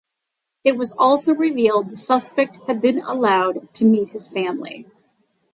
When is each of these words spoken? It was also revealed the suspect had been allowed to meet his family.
It 0.63 0.77
was 0.77 0.93
also 0.93 1.31
revealed 1.31 1.91
the 1.91 1.95
suspect 1.95 2.55
had 2.65 2.81
been 2.81 3.03
allowed 3.03 3.71
to 3.75 3.85
meet 3.85 4.09
his 4.09 4.27
family. 4.29 4.87